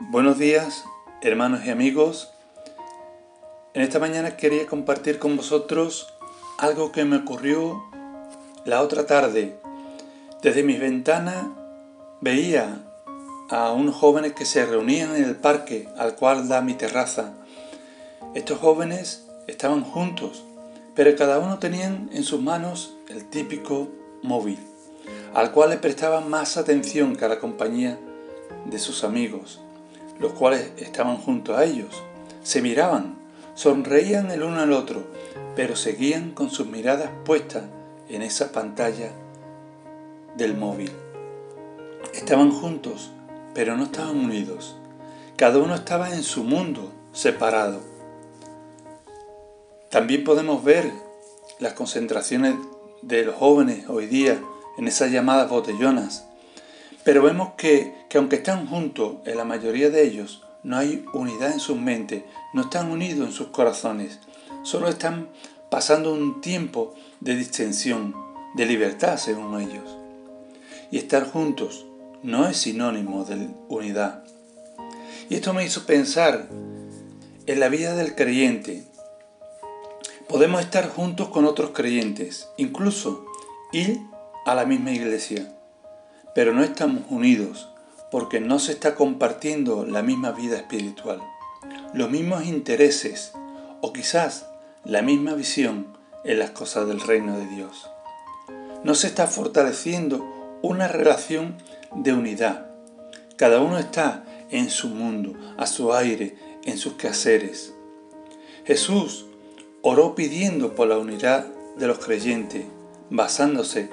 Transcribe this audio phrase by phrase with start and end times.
[0.00, 0.84] Buenos días,
[1.22, 2.30] hermanos y amigos.
[3.74, 6.14] En esta mañana quería compartir con vosotros
[6.56, 7.82] algo que me ocurrió
[8.64, 9.58] la otra tarde.
[10.40, 11.48] Desde mis ventanas
[12.20, 12.80] veía
[13.50, 17.34] a unos jóvenes que se reunían en el parque al cual da mi terraza.
[18.36, 20.44] Estos jóvenes estaban juntos,
[20.94, 23.88] pero cada uno tenían en sus manos el típico
[24.22, 24.60] móvil,
[25.34, 27.98] al cual le prestaban más atención que a la compañía
[28.64, 29.60] de sus amigos
[30.18, 32.02] los cuales estaban junto a ellos.
[32.42, 33.16] Se miraban,
[33.54, 35.02] sonreían el uno al otro,
[35.56, 37.64] pero seguían con sus miradas puestas
[38.08, 39.10] en esa pantalla
[40.36, 40.90] del móvil.
[42.14, 43.10] Estaban juntos,
[43.54, 44.76] pero no estaban unidos.
[45.36, 47.80] Cada uno estaba en su mundo, separado.
[49.90, 50.90] También podemos ver
[51.58, 52.54] las concentraciones
[53.02, 54.40] de los jóvenes hoy día
[54.76, 56.27] en esas llamadas botellonas,
[57.08, 61.58] pero vemos que, aunque están juntos, en la mayoría de ellos, no hay unidad en
[61.58, 64.18] sus mentes, no están unidos en sus corazones,
[64.62, 65.30] solo están
[65.70, 68.14] pasando un tiempo de distensión,
[68.56, 69.96] de libertad según ellos.
[70.90, 71.86] Y estar juntos
[72.22, 74.22] no es sinónimo de unidad.
[75.30, 76.50] Y esto me hizo pensar
[77.46, 78.84] en la vida del creyente.
[80.28, 83.24] Podemos estar juntos con otros creyentes, incluso
[83.72, 83.98] ir
[84.44, 85.54] a la misma iglesia
[86.38, 87.66] pero no estamos unidos
[88.12, 91.20] porque no se está compartiendo la misma vida espiritual,
[91.94, 93.32] los mismos intereses
[93.80, 94.46] o quizás
[94.84, 95.88] la misma visión
[96.22, 97.90] en las cosas del reino de Dios.
[98.84, 101.56] No se está fortaleciendo una relación
[101.92, 102.68] de unidad.
[103.36, 107.74] Cada uno está en su mundo, a su aire, en sus quehaceres.
[108.64, 109.26] Jesús
[109.82, 111.46] oró pidiendo por la unidad
[111.78, 112.64] de los creyentes,
[113.10, 113.90] basándose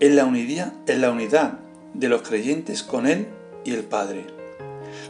[0.00, 1.58] en la unidad, en la unidad
[1.94, 3.26] de los creyentes con Él
[3.64, 4.26] y el Padre.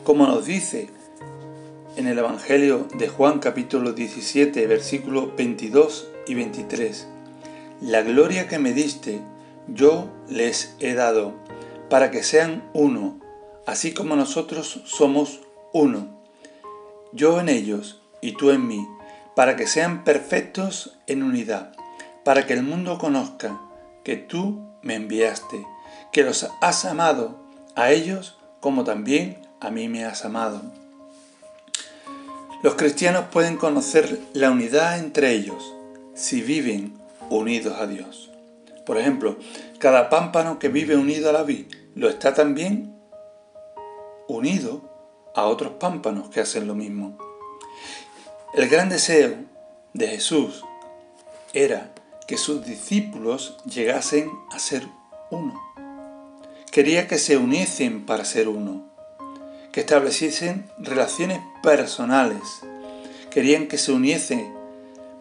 [0.05, 0.89] Como nos dice
[1.97, 7.07] en el Evangelio de Juan capítulo 17 versículos 22 y 23,
[7.81, 9.21] La gloria que me diste
[9.69, 11.35] yo les he dado,
[11.89, 13.21] para que sean uno,
[13.67, 15.41] así como nosotros somos
[15.73, 16.09] uno,
[17.13, 18.87] yo en ellos y tú en mí,
[19.37, 21.73] para que sean perfectos en unidad,
[22.25, 23.61] para que el mundo conozca
[24.05, 25.65] que tú me enviaste
[26.13, 27.37] que los has amado
[27.75, 30.61] a ellos como también a mí me has amado.
[32.63, 35.75] Los cristianos pueden conocer la unidad entre ellos
[36.15, 36.95] si viven
[37.31, 38.31] unidos a Dios.
[38.87, 39.37] Por ejemplo,
[39.79, 42.95] cada pámpano que vive unido a la vid lo está también
[44.29, 44.83] unido
[45.35, 47.17] a otros pámpanos que hacen lo mismo.
[48.55, 49.37] El gran deseo
[49.95, 50.63] de Jesús
[51.53, 51.93] era
[52.27, 54.87] que sus discípulos llegasen a ser
[55.31, 55.72] uno.
[56.73, 58.87] Quería que se uniesen para ser uno,
[59.73, 62.41] que estableciesen relaciones personales.
[63.31, 64.55] Querían que se uniesen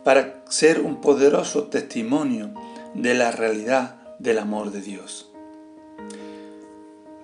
[0.05, 2.53] para ser un poderoso testimonio
[2.93, 5.29] de la realidad del amor de Dios.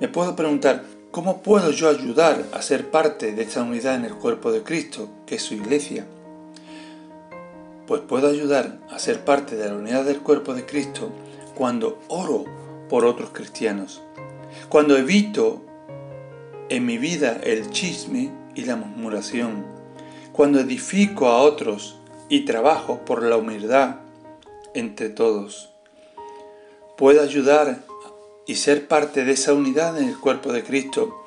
[0.02, 4.16] Me puedo preguntar, ¿cómo puedo yo ayudar a ser parte de esta unidad en el
[4.16, 6.06] cuerpo de Cristo, que es su iglesia?
[7.88, 11.14] Pues puedo ayudar a ser parte de la unidad del cuerpo de Cristo
[11.56, 12.44] cuando oro
[12.90, 14.02] por otros cristianos,
[14.70, 15.62] cuando evito
[16.70, 19.66] en mi vida el chisme y la murmuración,
[20.32, 21.98] cuando edifico a otros
[22.30, 23.98] y trabajo por la humildad
[24.74, 25.70] entre todos,
[26.98, 27.84] puedo ayudar
[28.46, 31.24] y ser parte de esa unidad en el cuerpo de Cristo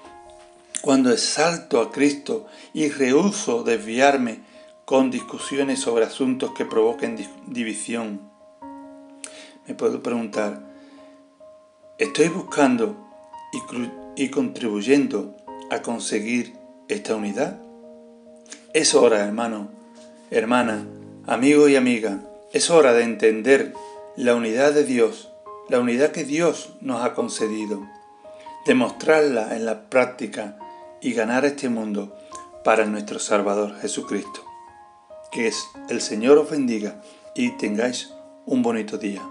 [0.81, 4.41] cuando exalto a Cristo y rehuso desviarme
[4.85, 8.21] con discusiones sobre asuntos que provoquen división.
[9.67, 10.63] Me puedo preguntar,
[11.99, 13.10] ¿estoy buscando
[14.17, 15.37] y, contribuyendo
[15.71, 16.55] a conseguir
[16.89, 17.61] esta unidad?
[18.73, 19.69] Es hora, hermano,
[20.31, 20.87] hermana,
[21.27, 22.21] amigo y amiga,
[22.53, 23.75] es hora de entender
[24.17, 25.31] la unidad de Dios,
[25.69, 27.87] la unidad que Dios nos ha concedido,
[28.67, 30.59] demostrarla en la práctica
[31.01, 32.17] y ganar este mundo
[32.65, 34.45] para nuestro Salvador Jesucristo.
[35.33, 37.01] Que es el Señor os bendiga
[37.35, 38.13] y tengáis
[38.47, 39.23] un bonito día.